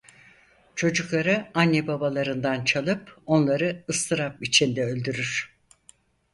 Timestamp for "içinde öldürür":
4.43-5.55